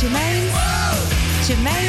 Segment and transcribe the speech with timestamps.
[0.00, 0.50] Jermaine.
[1.46, 1.81] Jermaine.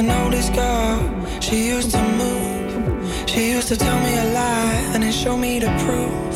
[0.00, 0.98] To know this girl,
[1.40, 3.28] she used to move.
[3.28, 6.29] She used to tell me a lie and then show me the proof.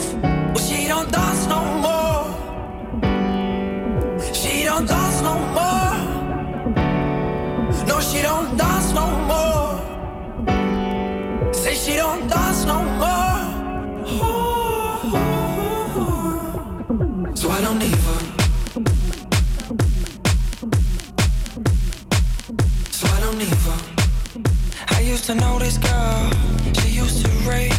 [25.64, 26.30] This girl.
[26.78, 27.72] She used to rave.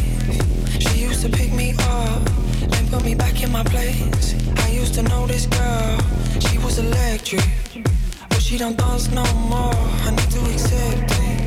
[0.80, 2.24] She used to pick me up,
[2.70, 4.34] then put me back in my place.
[4.64, 6.00] I used to know this girl.
[6.40, 7.46] She was electric,
[8.28, 9.78] but she don't dance no more.
[10.06, 11.38] I need to accept it.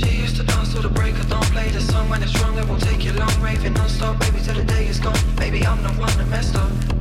[0.00, 3.40] She used to dance so the sun when it's wrong, it will take you long,
[3.42, 5.18] raving non-stop, baby, till the day is gone.
[5.36, 6.91] Baby, I'm the one that messed up.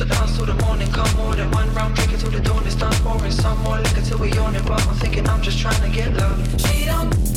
[0.00, 2.66] To dance till the morning come, more than one round, drink it till the dawn
[2.66, 5.58] is done, pouring some more liquor till we on it, but I'm thinking I'm just
[5.58, 6.40] trying to get love.
[6.58, 7.29] She don't.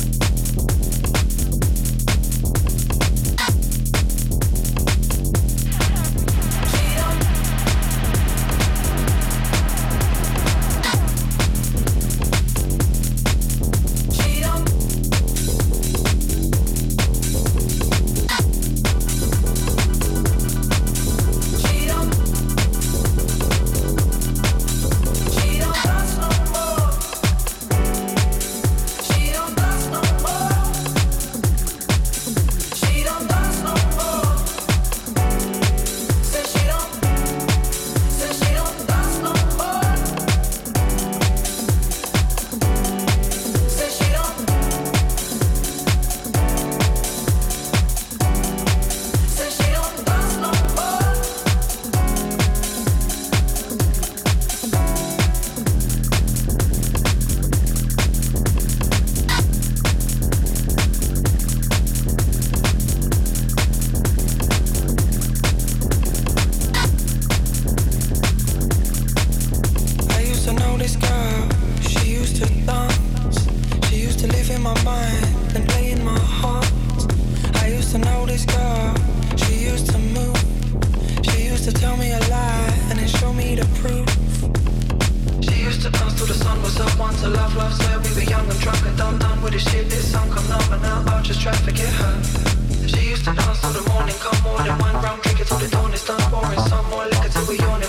[97.34, 97.80] Welcome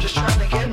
[0.00, 0.63] to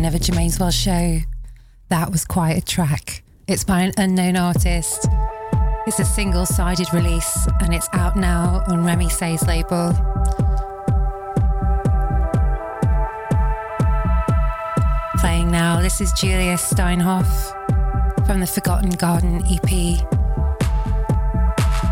[0.00, 1.18] another Germaine's World show.
[1.90, 3.22] That was quite a track.
[3.46, 5.06] It's by an unknown artist.
[5.86, 9.92] It's a single sided release and it's out now on Remy Say's label.
[15.18, 17.28] Playing now, this is Julia Steinhoff
[18.26, 19.98] from the Forgotten Garden EP.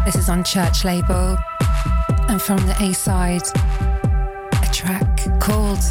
[0.07, 1.37] This is on Church label
[2.31, 3.43] and from the A side,
[4.63, 5.83] a track called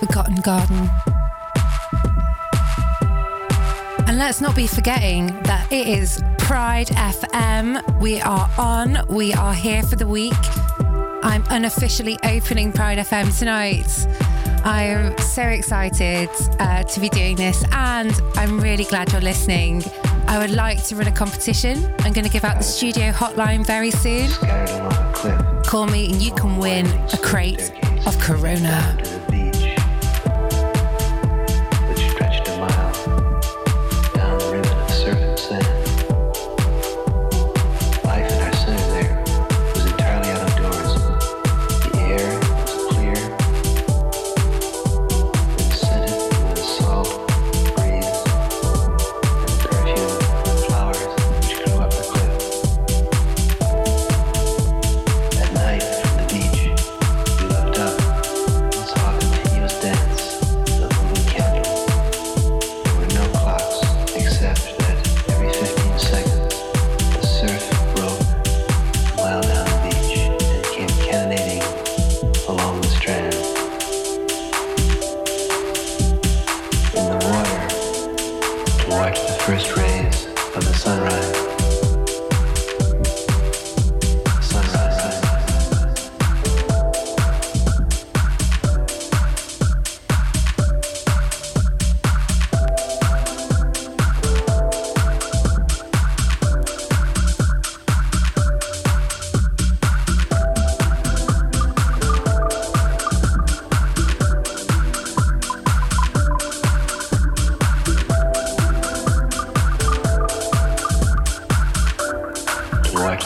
[0.00, 0.90] Forgotten Garden.
[4.12, 7.98] And let's not be forgetting that it is Pride FM.
[7.98, 10.34] We are on, we are here for the week.
[11.22, 13.86] I'm unofficially opening Pride FM tonight.
[14.66, 16.28] I am so excited
[16.58, 19.82] uh, to be doing this, and I'm really glad you're listening.
[20.26, 21.82] I would like to run a competition.
[22.00, 24.28] I'm going to give out the studio hotline very soon.
[25.64, 27.72] Call me, and you can win a crate
[28.06, 29.01] of Corona.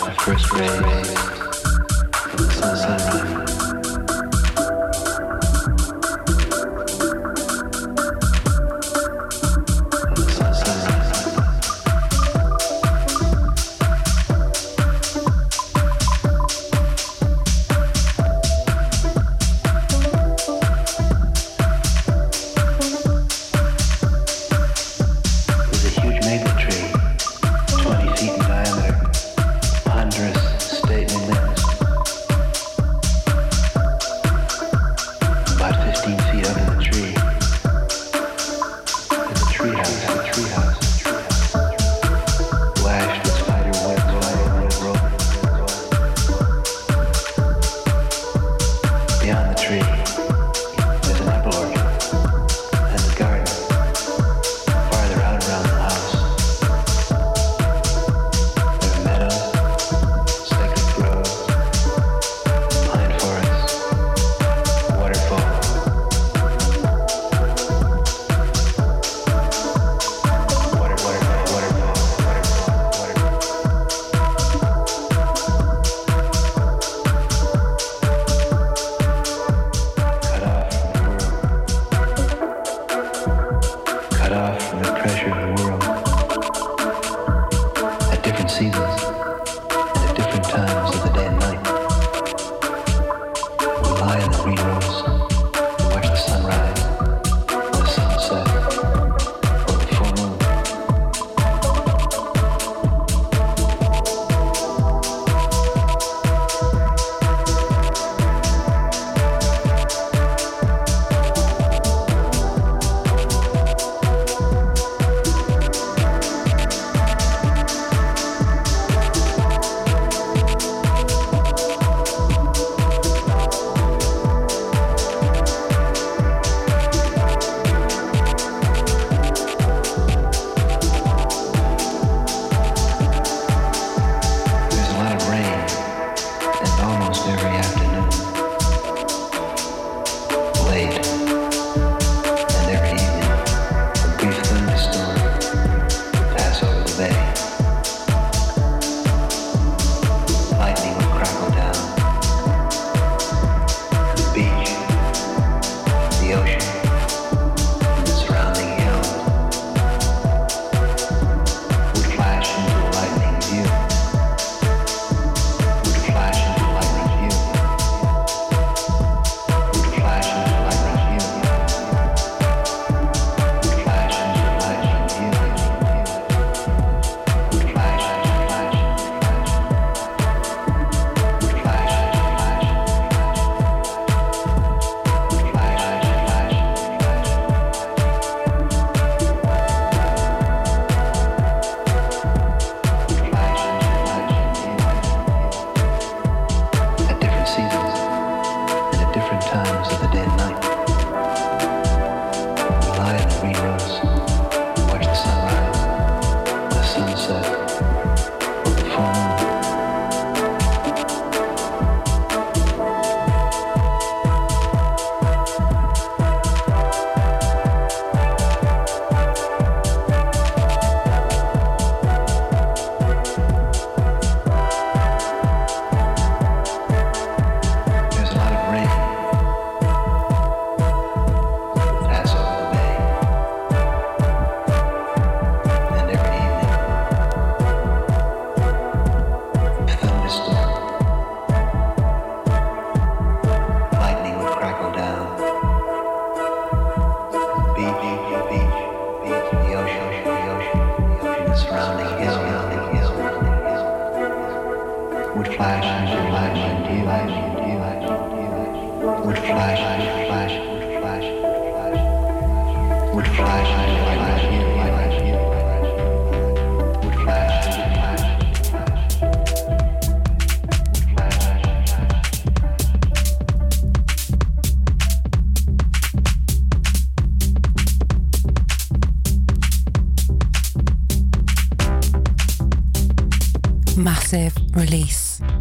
[0.01, 1.09] My first rays
[2.53, 3.86] sunset the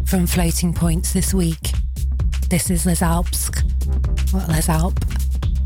[0.06, 1.72] from Floating Points this week.
[2.48, 3.50] This is Les Alps,
[4.32, 4.94] well, Les Alp,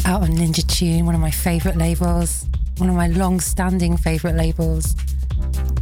[0.07, 2.47] out on Ninja Tune, one of my favourite labels,
[2.79, 4.97] one of my long standing favourite labels.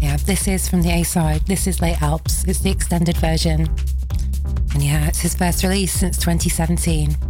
[0.00, 1.42] Yeah, this is from the A side.
[1.42, 2.44] This is Les Alps.
[2.44, 3.68] It's the extended version.
[4.74, 7.27] And yeah, it's his first release since 2017.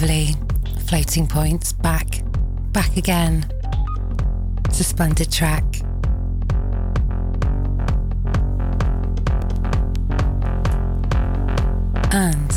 [0.00, 0.34] Lovely.
[0.86, 2.22] Floating points back,
[2.72, 3.44] back again.
[4.64, 5.62] It's a splendid track.
[12.12, 12.50] And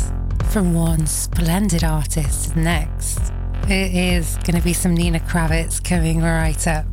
[0.44, 3.20] from one splendid artist next,
[3.68, 6.86] it is going to be some Nina Kraviz coming right up.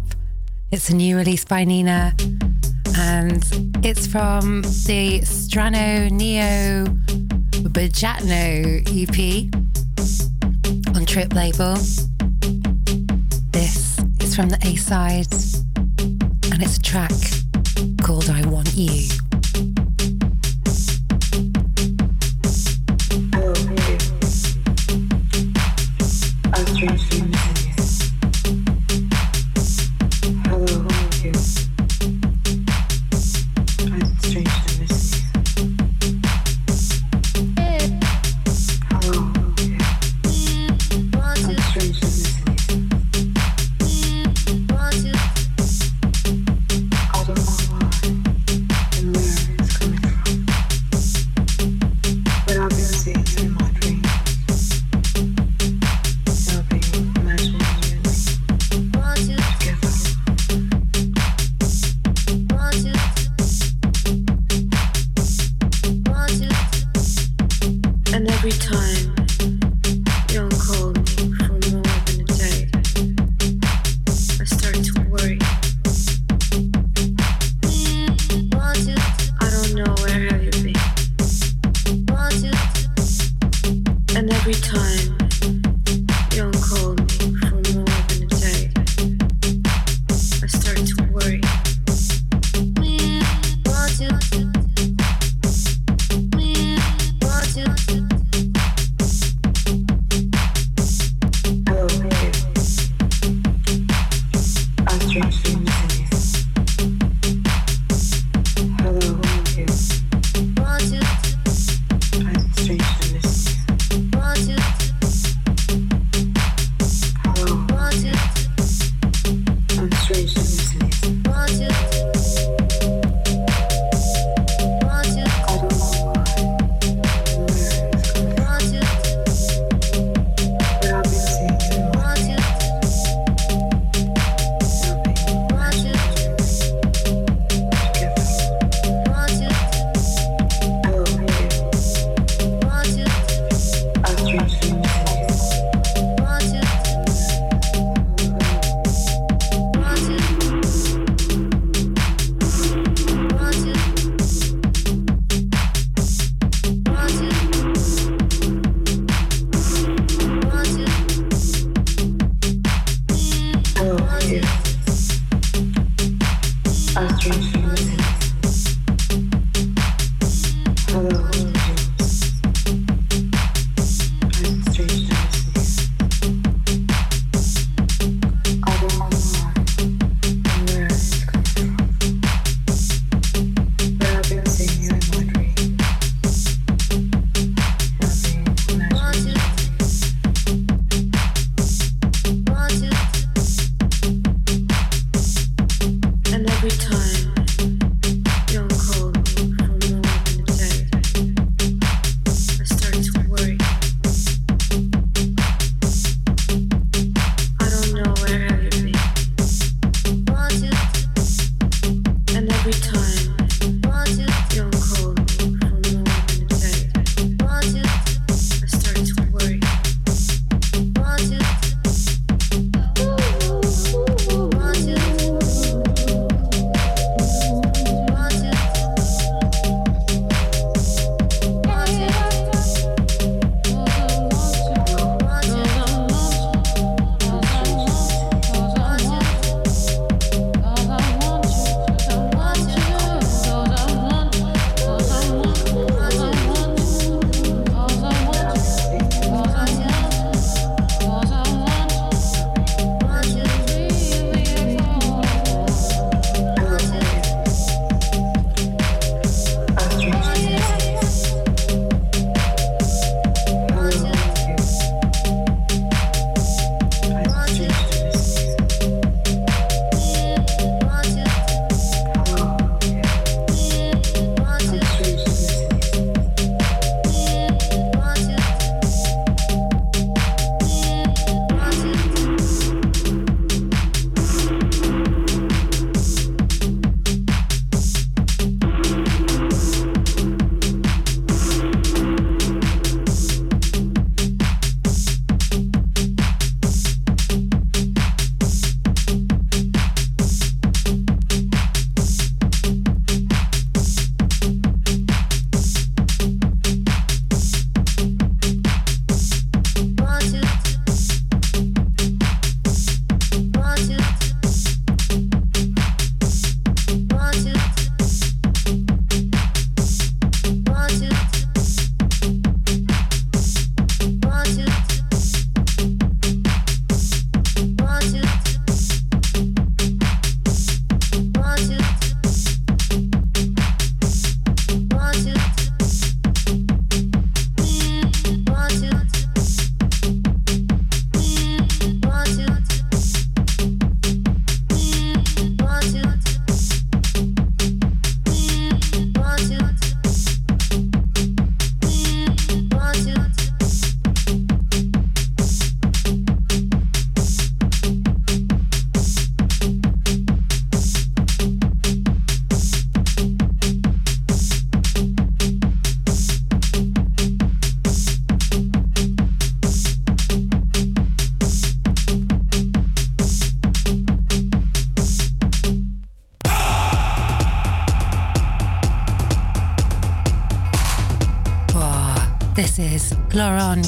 [0.69, 2.13] It's a new release by Nina,
[2.97, 3.41] and
[3.85, 6.87] it's from the Strano Neo
[7.69, 9.60] Bajatno EP
[11.11, 11.73] Trip label.
[13.51, 15.27] This is from the A side,
[16.53, 17.11] and it's a track
[18.01, 19.20] called I Want You.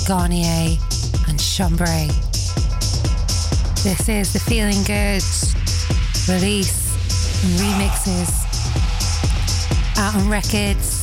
[0.08, 0.78] Garnier
[1.28, 2.08] and Chambray.
[3.84, 5.24] This is the Feeling Good
[6.30, 6.94] release
[7.44, 8.44] and remixes
[9.98, 11.03] out on records.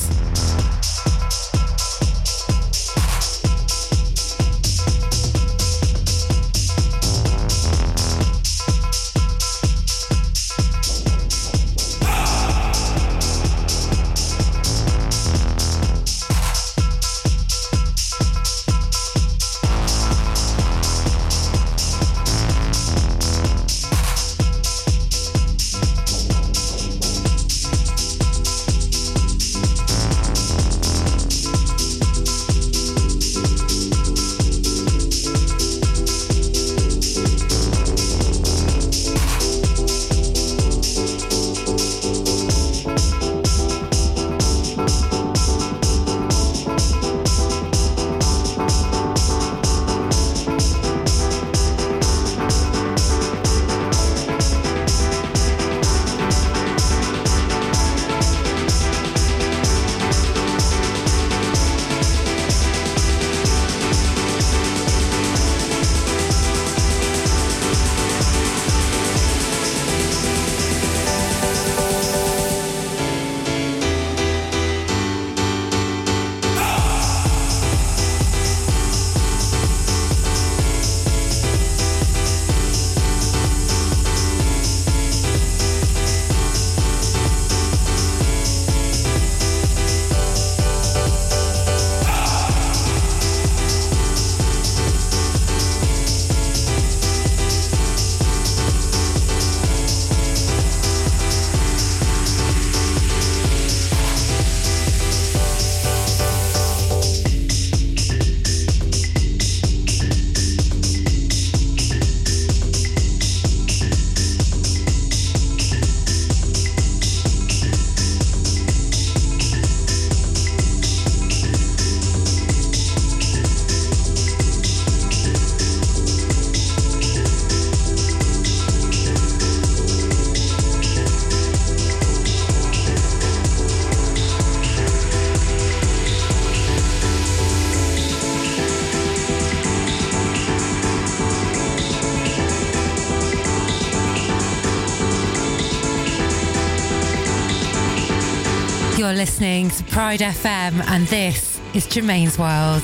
[149.20, 152.82] Listening to Pride FM, and this is Germaine's World.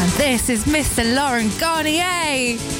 [0.00, 1.14] And this is Mr.
[1.14, 2.79] Laurent Garnier.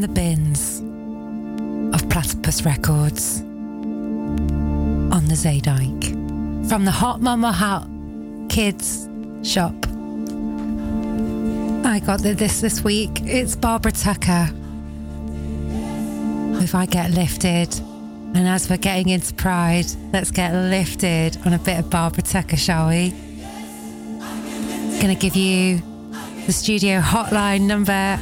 [0.00, 0.78] The bins
[1.92, 3.40] of Platypus Records
[5.10, 6.68] on the Zeedijk.
[6.68, 7.88] From the Hot Mama Hot
[8.48, 9.08] Kids
[9.42, 9.74] shop.
[11.84, 13.22] I got this this week.
[13.24, 14.48] It's Barbara Tucker.
[16.62, 17.74] If I get lifted.
[18.36, 22.56] And as we're getting into Pride, let's get lifted on a bit of Barbara Tucker,
[22.56, 23.10] shall we?
[25.00, 25.82] Gonna give you
[26.46, 28.20] the studio hotline number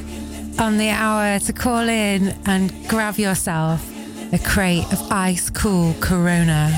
[0.59, 3.87] on the hour to call in and grab yourself
[4.33, 6.71] a crate of ice cool Corona.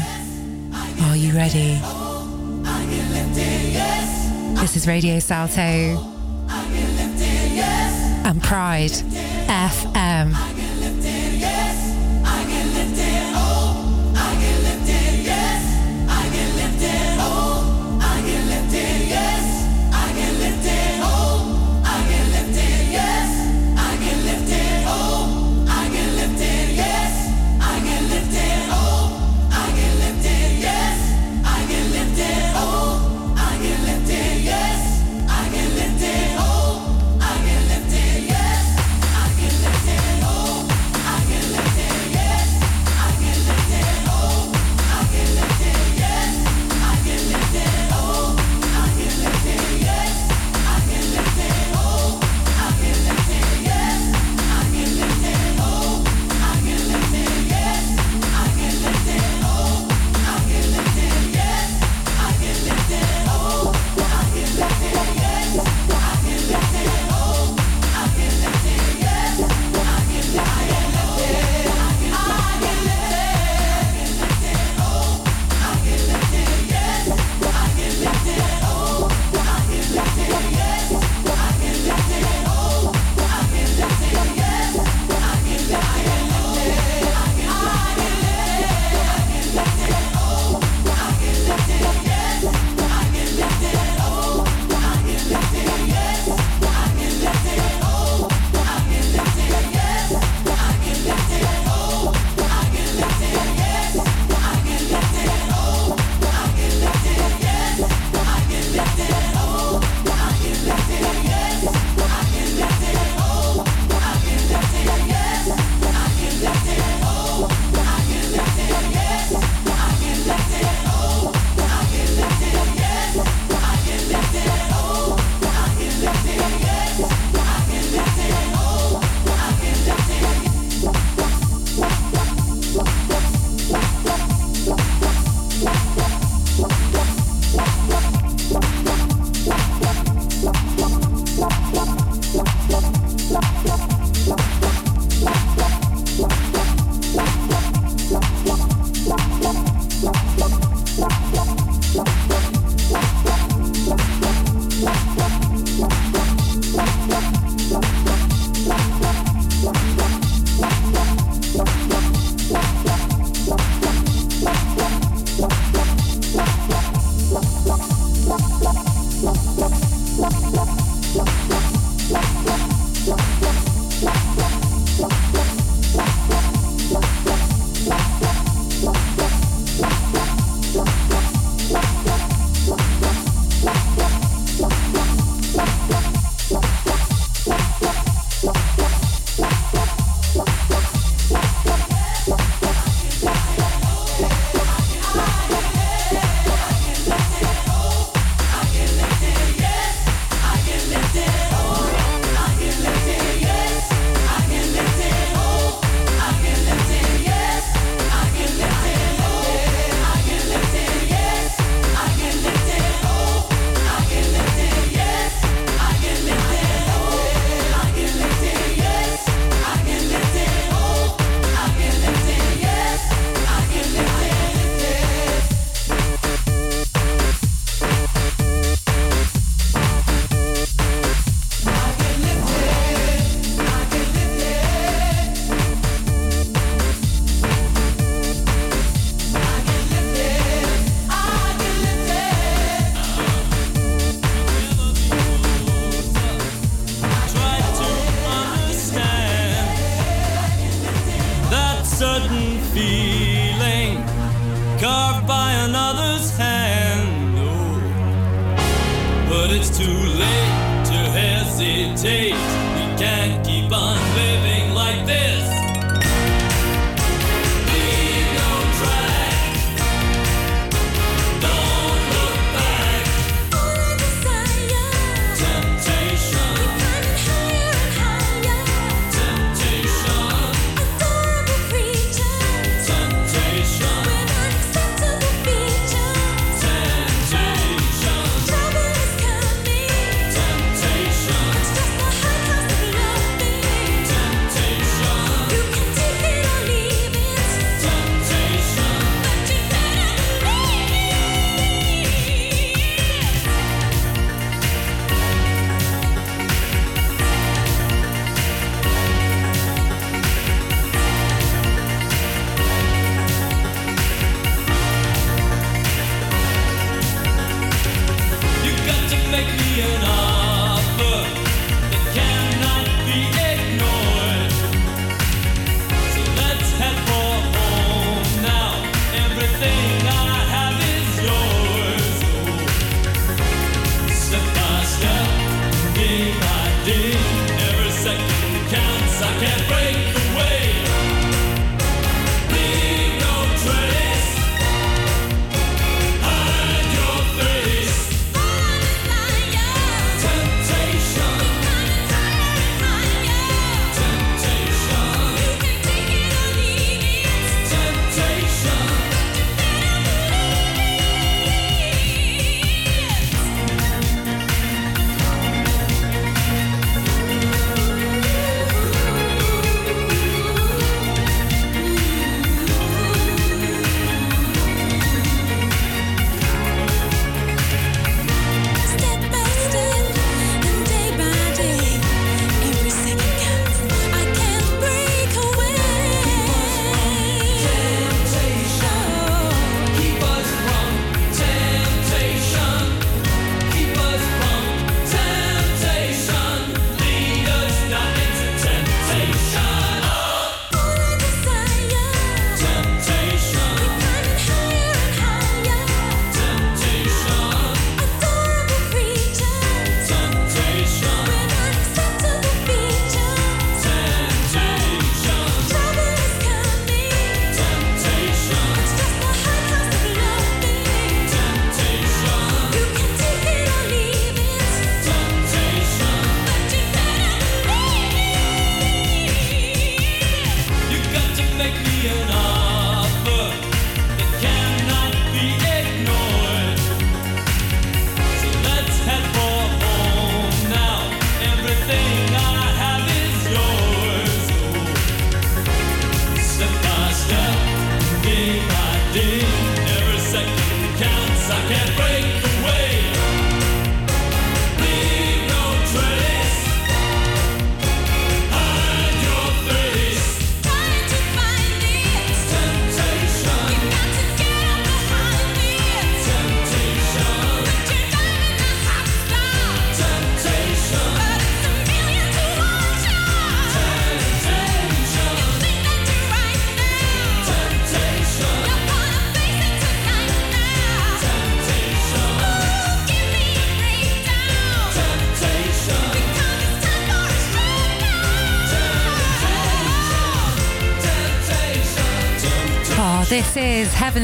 [1.02, 1.80] Are you ready?
[4.60, 5.60] This is Radio Salto
[8.24, 10.47] and Pride FM.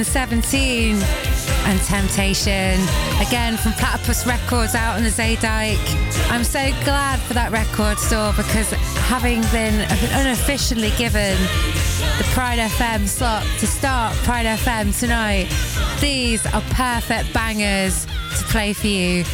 [0.03, 0.97] 717
[1.66, 2.80] and Temptation.
[3.20, 5.78] Again from Platypus Records out on the Zeedijk.
[6.30, 8.70] I'm so glad for that record store because
[9.07, 11.38] having been, been unofficially given
[12.18, 15.47] the Pride FM slot to start Pride FM tonight,
[16.01, 19.24] these are perfect bangers to play for you.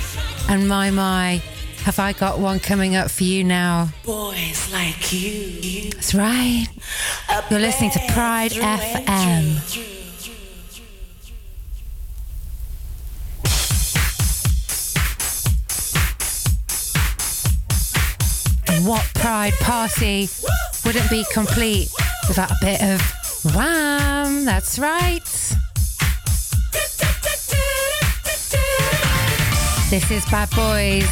[0.49, 1.41] And my, my,
[1.85, 3.89] have I got one coming up for you now?
[4.05, 5.91] Boys like you.
[5.91, 6.67] That's right.
[7.51, 9.70] You're listening to Pride FM.
[20.01, 21.91] Wouldn't be complete
[22.27, 23.03] without a bit of
[23.55, 24.47] wham?
[24.47, 25.23] That's right.
[29.91, 31.07] This is Bad Boys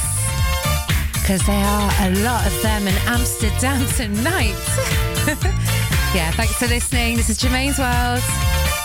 [1.13, 4.57] because there are a lot of them in Amsterdam tonight.
[6.15, 7.17] yeah, thanks for listening.
[7.17, 8.23] This is Germaine's World.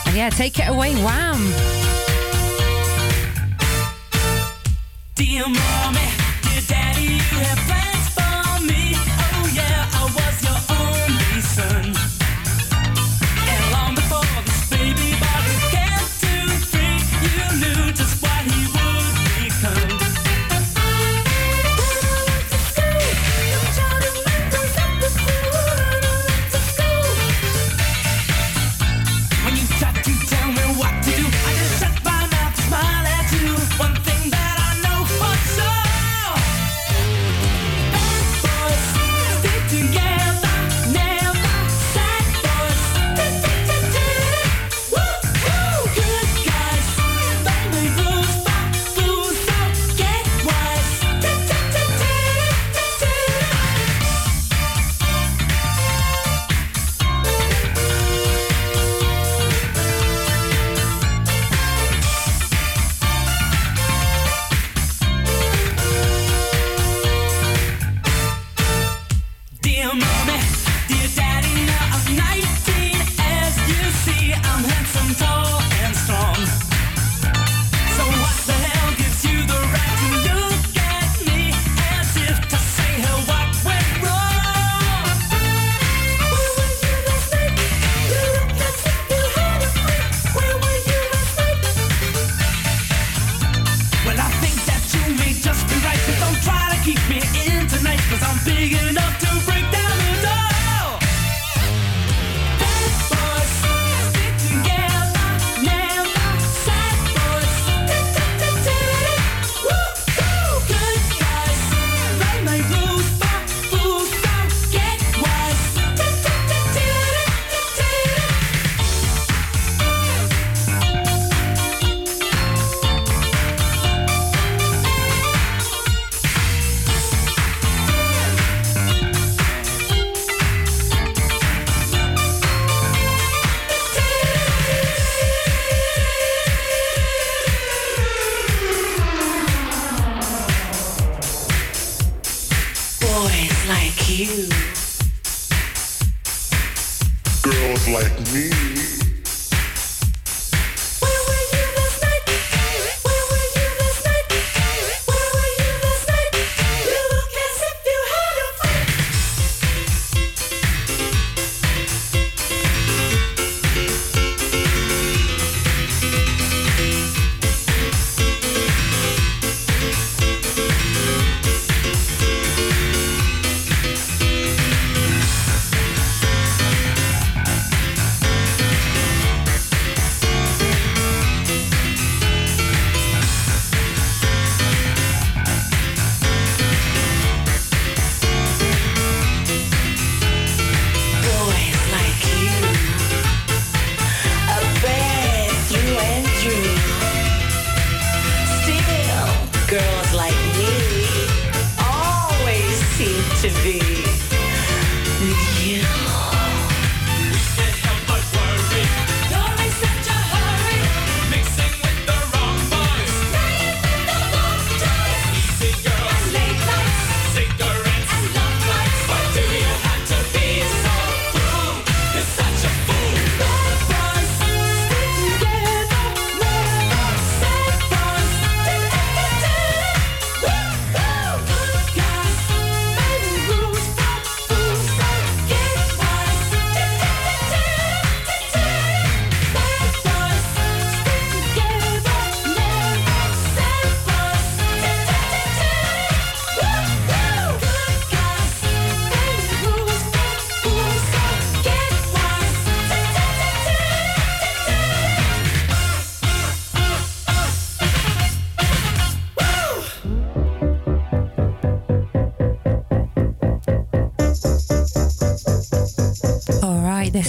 [0.05, 1.39] And yeah, take it away, wham.
[5.15, 6.09] Dear mommy,
[6.41, 7.92] dear daddy, you have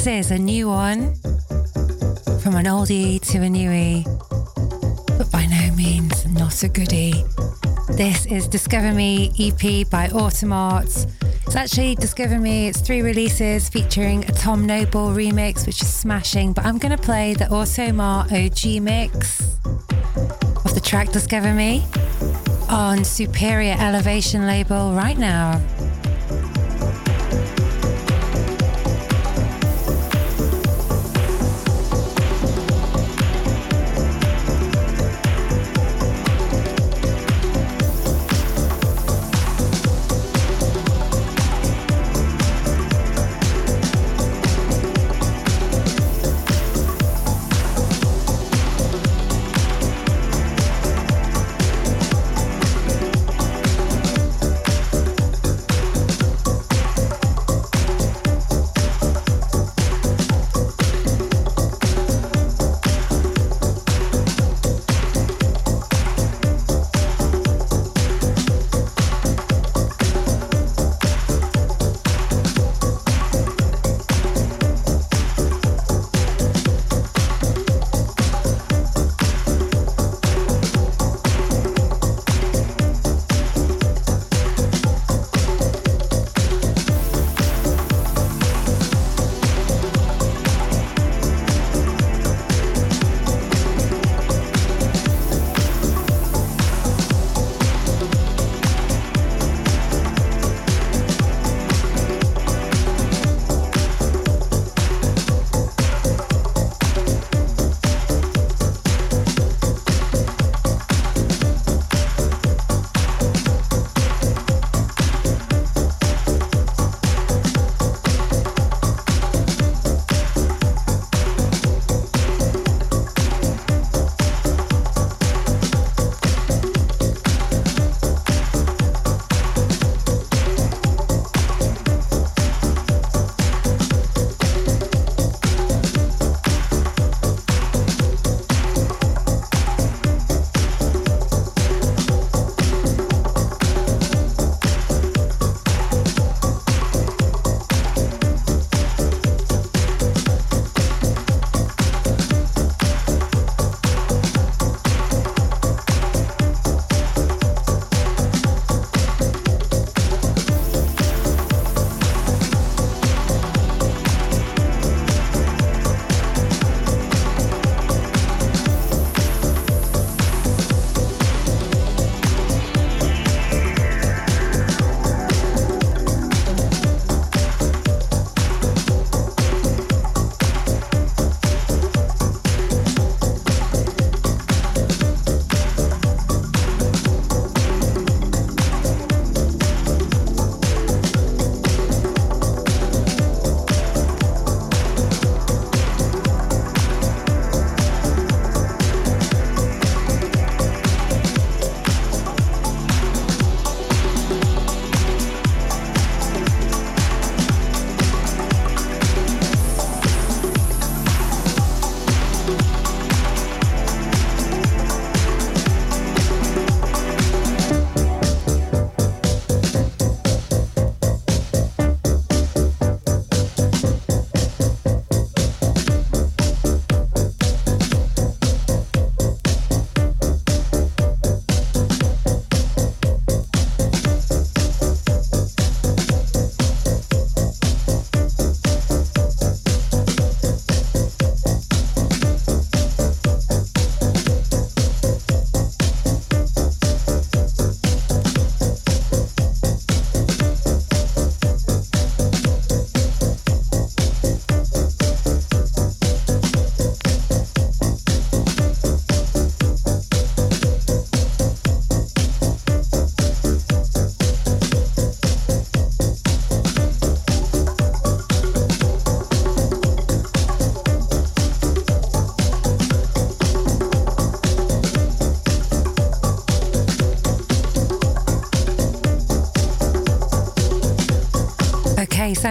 [0.05, 1.15] this is a new one
[2.43, 4.05] from an oldie to a newie,
[5.17, 7.25] but by no means not a goodie.
[7.97, 11.11] This is Discover Me EP by Automart.
[11.47, 16.53] It's actually Discover Me, it's three releases featuring a Tom Noble remix, which is smashing,
[16.53, 19.57] but I'm going to play the Automart OG mix
[20.67, 21.83] of the track Discover Me
[22.69, 25.63] on Superior Elevation label right now.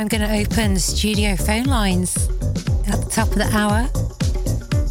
[0.03, 2.27] I'm going to open studio phone lines
[2.89, 3.87] at the top of the hour.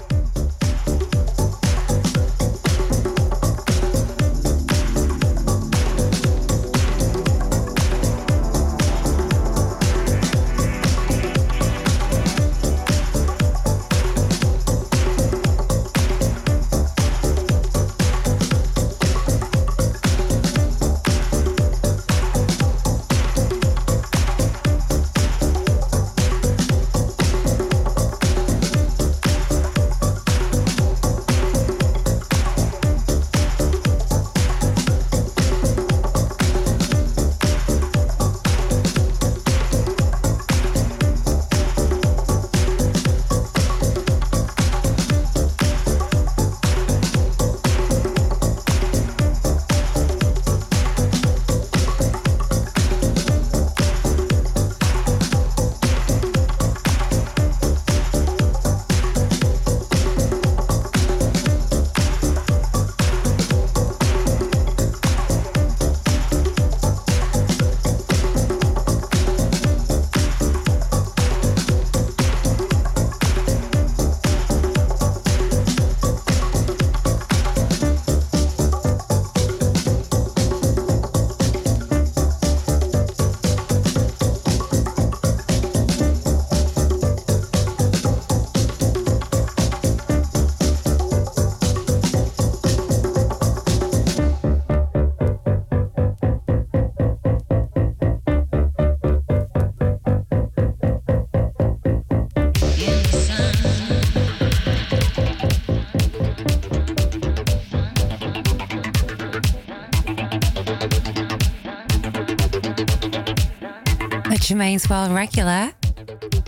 [114.52, 115.72] Germaine's World regular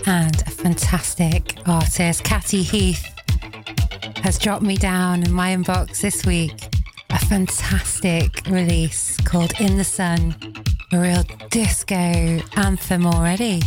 [0.05, 3.03] and a fantastic artist, Catty Heath,
[4.17, 6.53] has dropped me down in my inbox this week
[7.09, 10.37] a fantastic release called In the Sun,
[10.93, 13.63] a real disco anthem already.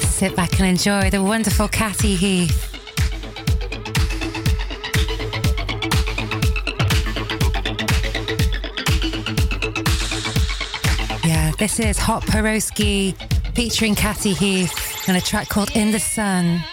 [0.00, 2.69] Sit back and enjoy the wonderful Catty Heath.
[11.60, 13.14] This is Hot Porosky
[13.54, 16.64] featuring Catty Heath and a track called In the Sun.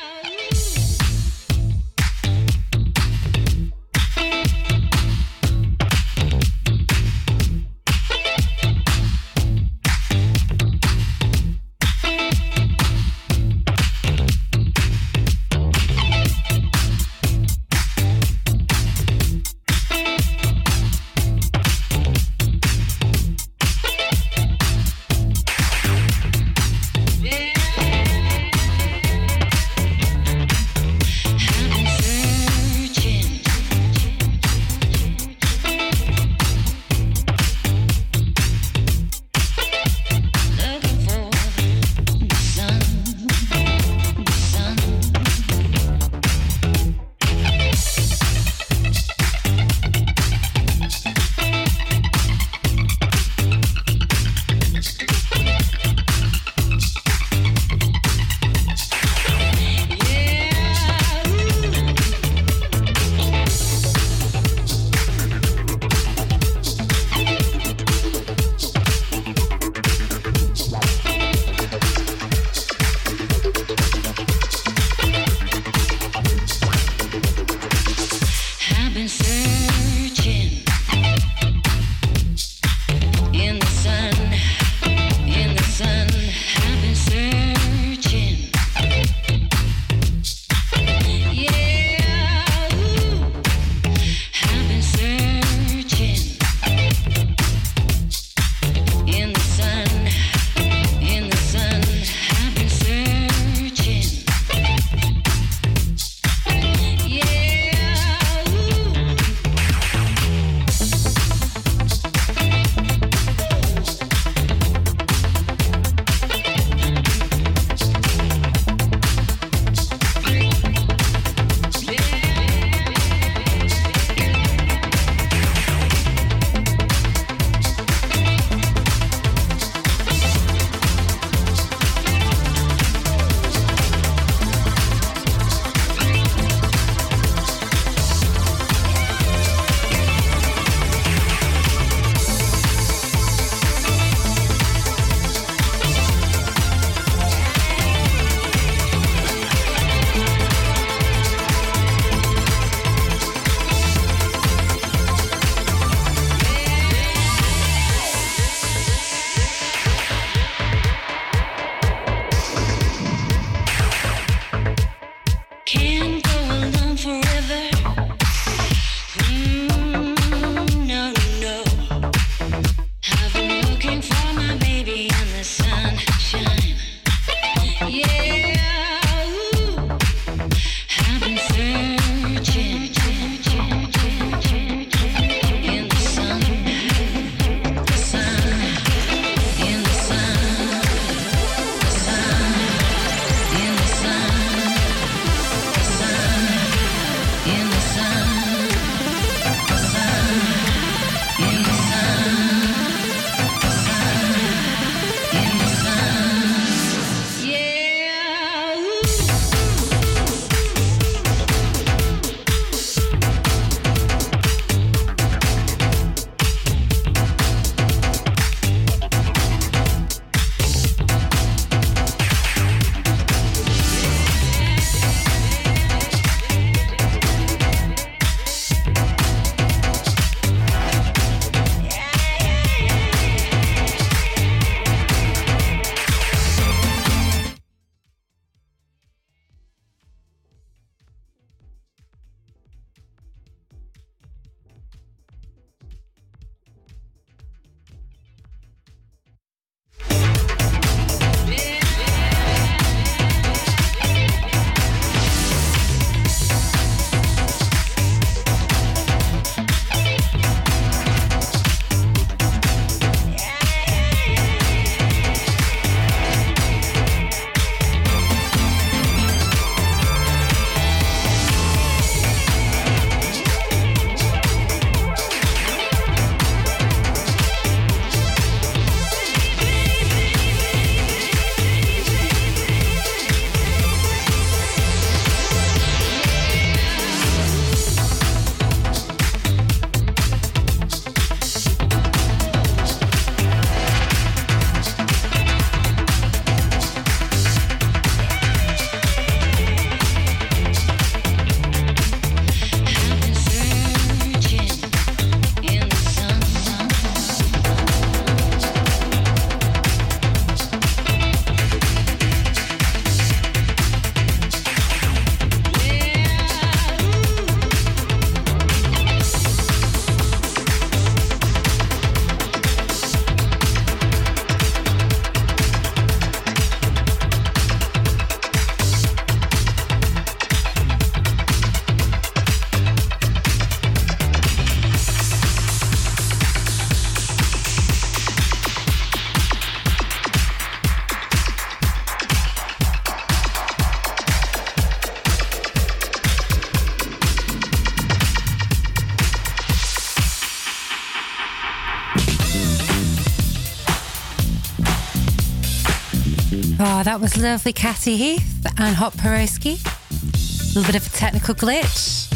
[357.08, 359.80] That was lovely, Catty Heath and Hot Peroski.
[359.80, 362.28] A little bit of a technical glitch.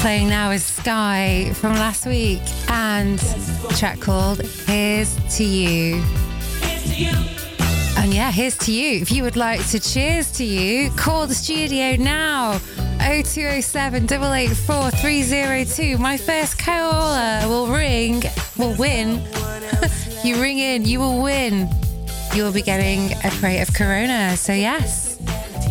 [0.00, 3.20] Playing now is Sky from last week and
[3.68, 6.04] a track called Here's to You.
[7.98, 9.00] And yeah, here's to you.
[9.00, 12.60] If you would like to cheers to you, call the studio now.
[12.98, 15.98] 0207 884 302.
[15.98, 18.22] My first caller will ring,
[18.56, 19.20] will win.
[20.24, 21.68] you ring in, you will win.
[22.34, 24.36] You will be getting a crate of Corona.
[24.36, 25.20] So, yes,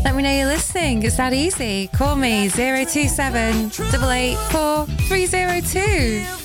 [0.05, 1.03] let me know you're listening.
[1.03, 1.87] It's that easy.
[1.87, 6.42] Call me 027 884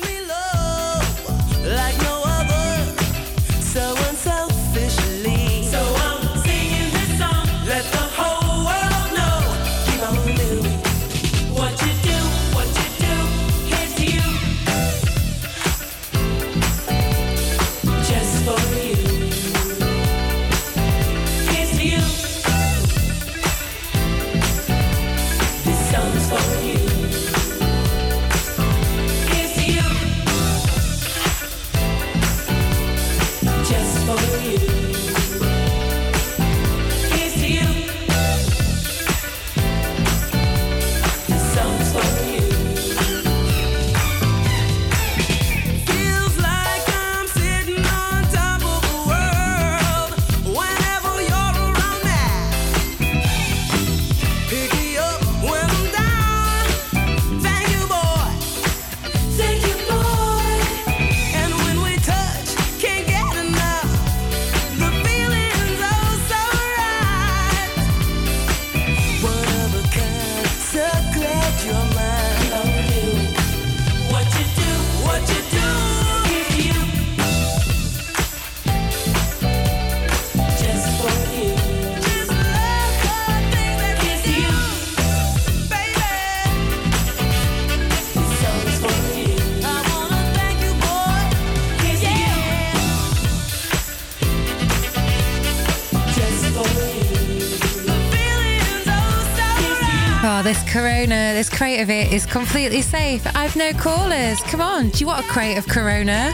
[100.48, 103.26] this Corona, this crate of it is completely safe.
[103.36, 104.40] I've no callers.
[104.44, 106.32] Come on, do you want a crate of Corona?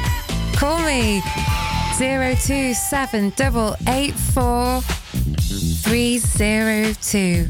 [0.54, 1.20] Call me
[1.98, 7.48] 027 884 302.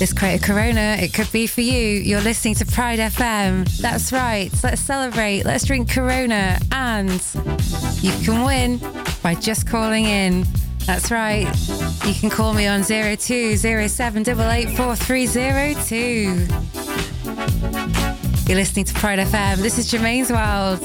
[0.00, 2.00] This crate of Corona, it could be for you.
[2.00, 3.64] You're listening to Pride FM.
[3.78, 4.50] That's right.
[4.64, 5.44] Let's celebrate.
[5.44, 6.58] Let's drink Corona.
[6.72, 7.24] And
[8.00, 8.80] you can win
[9.22, 10.44] by just calling in.
[10.84, 11.46] That's right.
[12.08, 15.98] You can call me on 0207 884 302.
[18.46, 19.56] You're listening to Pride FM.
[19.58, 20.80] This is Germaine's World.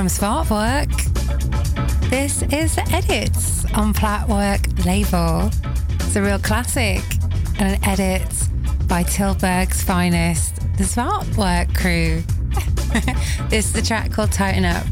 [0.00, 0.88] From Sparkwork.
[2.08, 5.50] This is the Edits on Platwork label.
[5.96, 7.02] It's a real classic
[7.58, 8.26] and an edit
[8.88, 12.22] by Tilburg's finest, the Sparkwork crew.
[13.50, 14.86] this is the track called Tighten Up.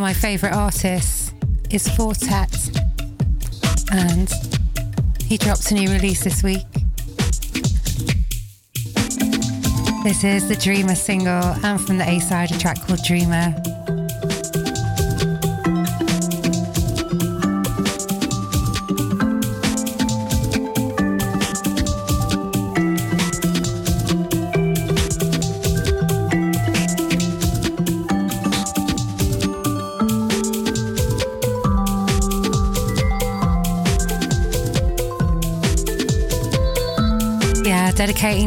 [0.00, 1.32] My favourite artists
[1.70, 2.52] is Four Tet,
[3.92, 4.30] and
[5.22, 6.66] he drops a new release this week.
[10.02, 13.54] This is the Dreamer single, and from the A side, a track called Dreamer.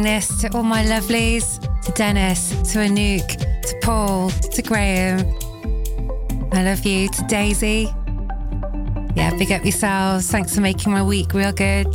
[0.02, 3.28] This to all my lovelies, to Dennis, to Anouk,
[3.62, 5.20] to Paul, to Graham.
[6.52, 7.88] I love you, to Daisy.
[9.14, 10.30] Yeah, big up yourselves.
[10.30, 11.94] Thanks for making my week real good.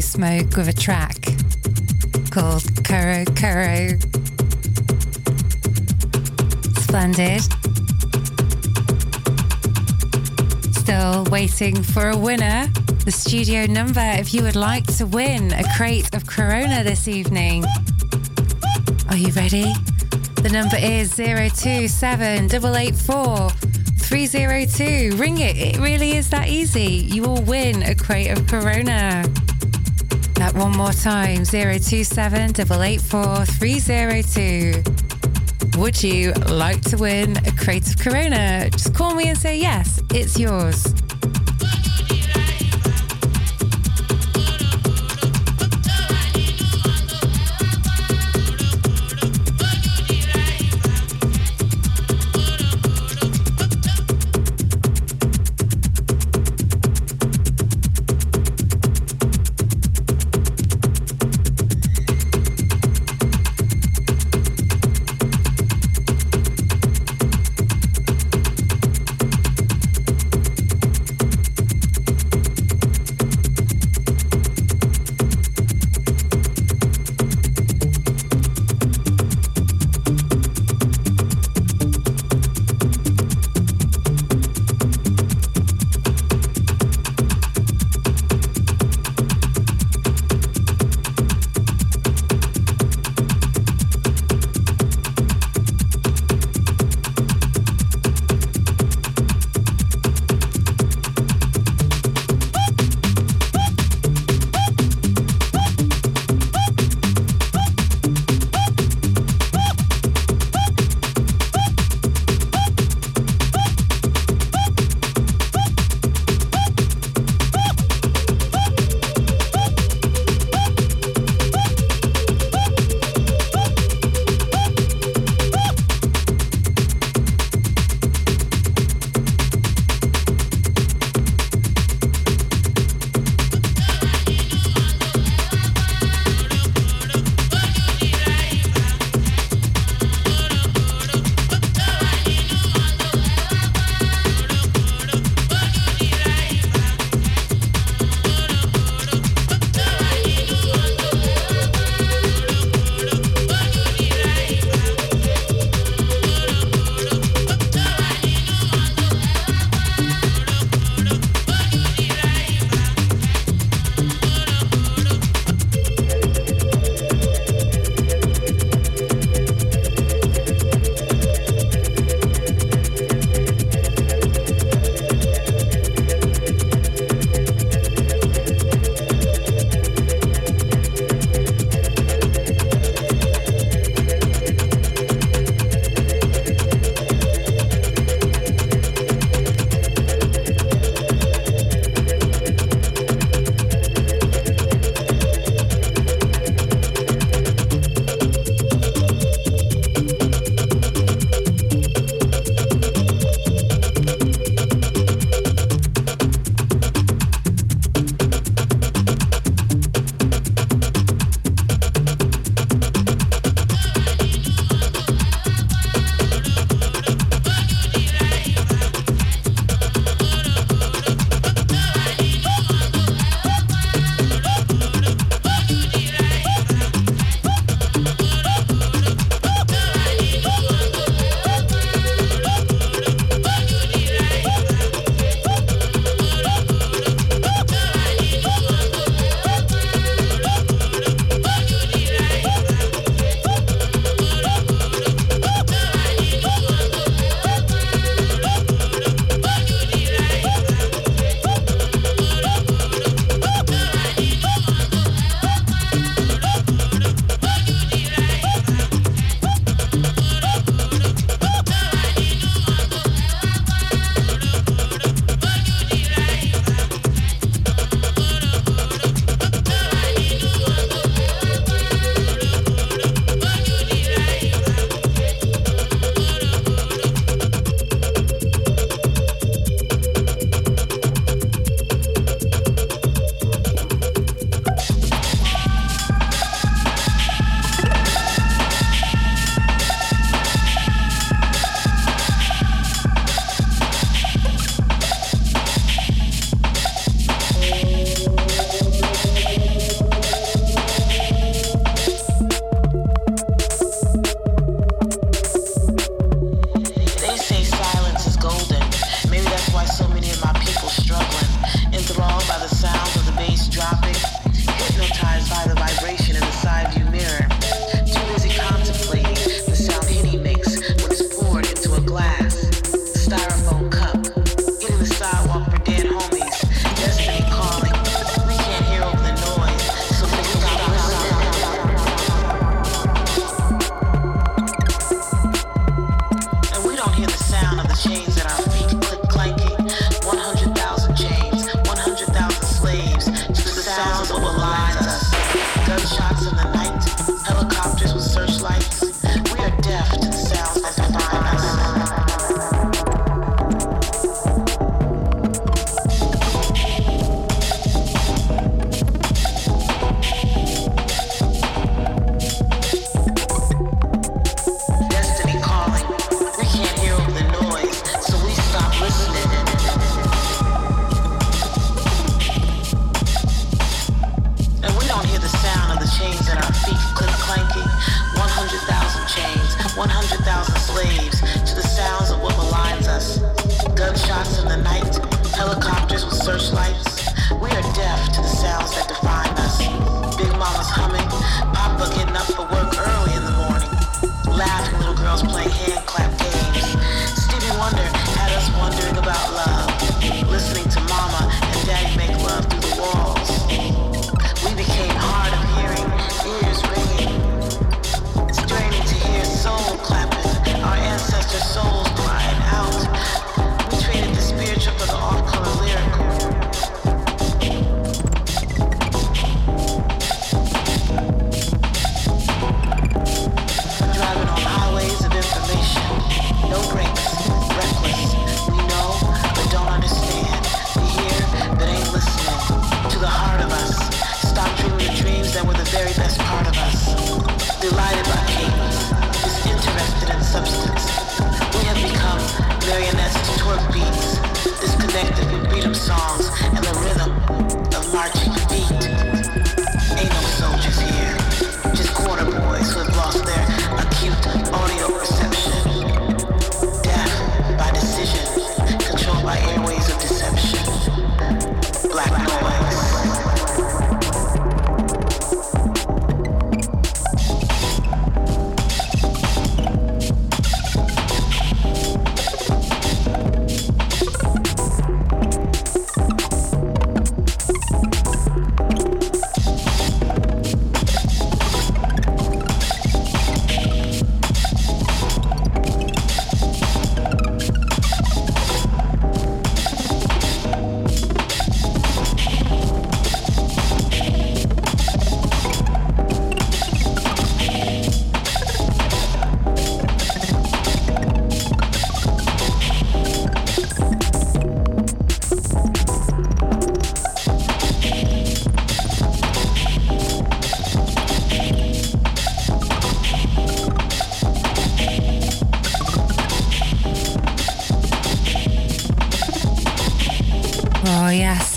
[0.00, 1.16] Smoke with a track
[2.30, 3.98] called Kuro Kuro.
[6.80, 7.42] Splendid.
[10.74, 12.68] Still waiting for a winner.
[13.04, 17.64] The studio number if you would like to win a crate of Corona this evening.
[19.08, 19.72] Are you ready?
[20.42, 25.16] The number is 027 302.
[25.16, 25.56] Ring it.
[25.56, 27.08] It really is that easy.
[27.10, 29.24] You will win a crate of Corona.
[30.56, 34.82] One more time 027 302.
[35.78, 38.70] Would you like to win a crate of Corona?
[38.70, 40.95] Just call me and say yes, it's yours.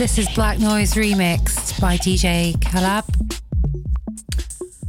[0.10, 3.06] This is Black Noise remixed by DJ Calab.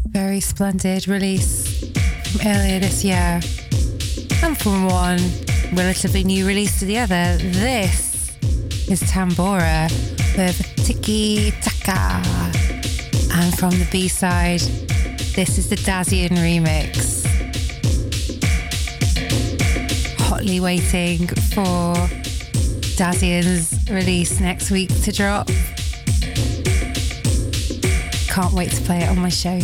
[0.09, 1.91] Very splendid release
[2.31, 3.39] from earlier this year.
[4.43, 5.21] And from one
[5.75, 8.35] relatively new release to the other, this
[8.89, 9.91] is Tambora
[10.39, 10.57] with
[10.87, 12.23] Tiki Taka.
[13.35, 14.61] And from the B side,
[15.37, 17.27] this is the Dazian remix.
[20.19, 21.93] Hotly waiting for
[22.97, 25.49] Dazian's release next week to drop.
[28.29, 29.59] Can't wait to play it on my show.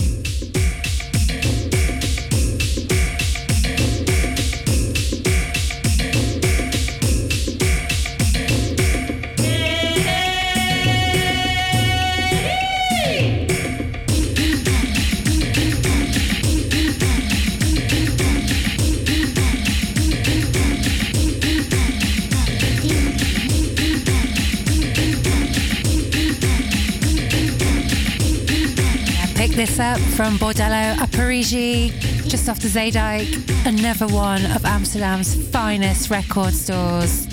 [29.81, 31.91] Up from Bordello a Parigi,
[32.29, 37.27] just off the Zeedijk, another one of Amsterdam's finest record stores.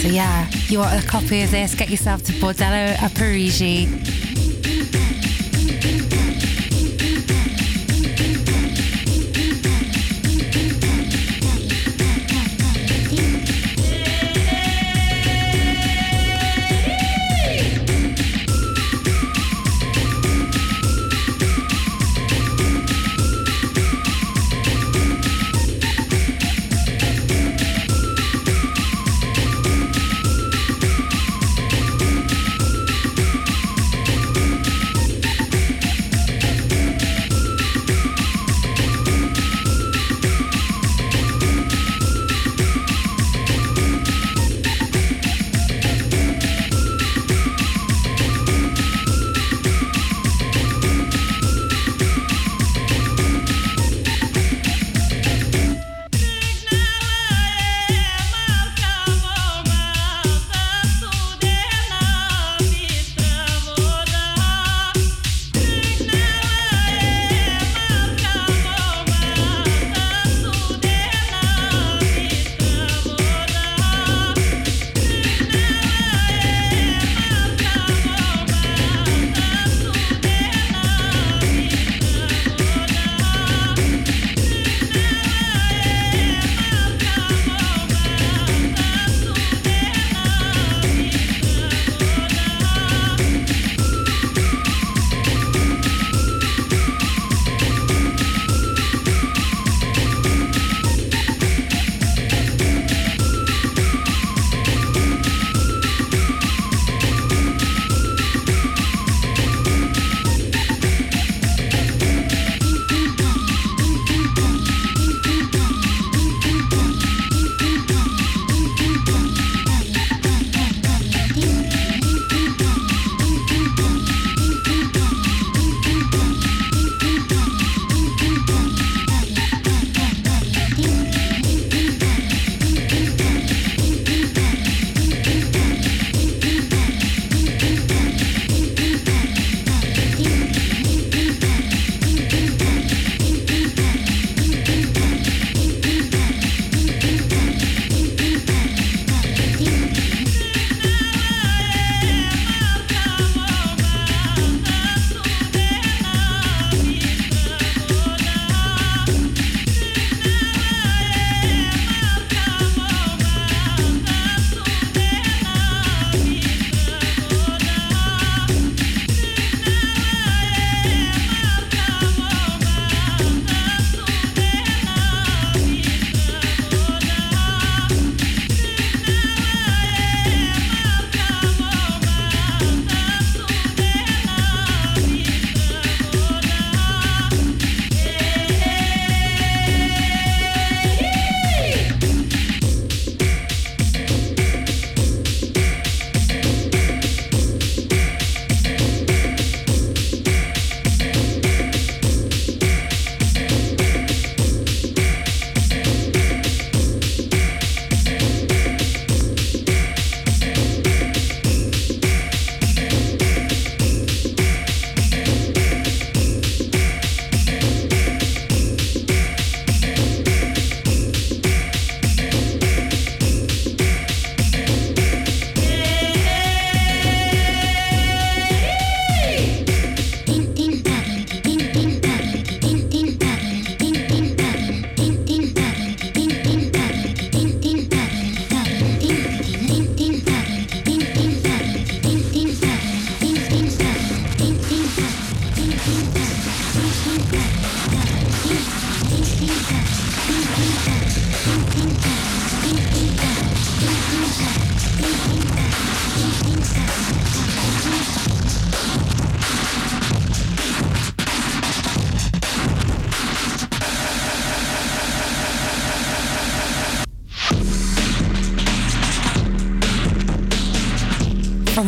[0.00, 4.09] So yeah, you want a copy of this, get yourself to Bordello a Parigi.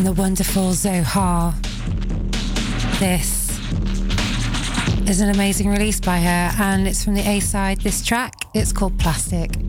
[0.02, 1.54] The wonderful Zohar.
[2.98, 3.56] This
[5.08, 7.80] is an amazing release by her, and it's from the A side.
[7.82, 9.61] This track, it's called Plastic.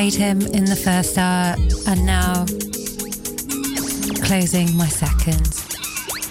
[0.01, 1.55] Played him in the first hour
[1.85, 2.43] and now
[4.25, 5.45] closing my second.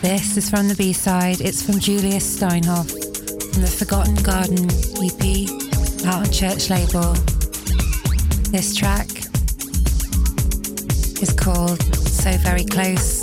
[0.03, 1.41] This is from the B side.
[1.41, 4.67] It's from Julius Steinhoff from the Forgotten Garden
[4.99, 7.15] EP out on Church Label.
[8.51, 9.09] This track
[11.23, 13.20] is called So Very Close.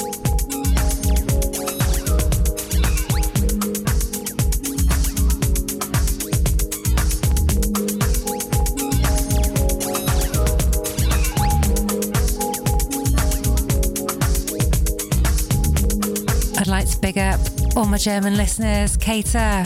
[16.92, 17.40] To big up
[17.76, 19.64] all my German listeners, Cater,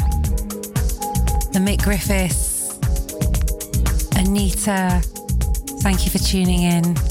[1.51, 2.77] the Mick Griffiths,
[4.17, 5.01] Anita.
[5.81, 7.10] Thank you for tuning in.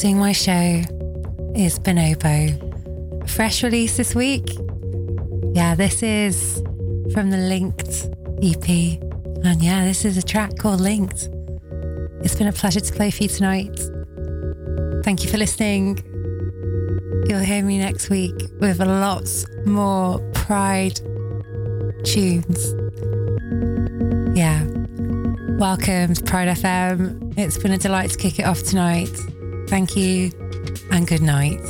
[0.00, 0.82] Closing my show
[1.54, 3.28] is Bonobo.
[3.28, 4.48] Fresh release this week.
[5.52, 6.62] Yeah, this is
[7.12, 8.08] from the Linked
[8.42, 8.98] EP.
[9.44, 11.28] And yeah, this is a track called Linked.
[12.24, 13.78] It's been a pleasure to play for you tonight.
[15.04, 15.98] Thank you for listening.
[17.28, 20.96] You'll hear me next week with lots more Pride
[22.04, 22.72] tunes.
[24.34, 24.64] Yeah.
[25.58, 27.34] Welcome to Pride FM.
[27.36, 29.14] It's been a delight to kick it off tonight.
[29.70, 30.32] Thank you
[30.90, 31.60] and good night.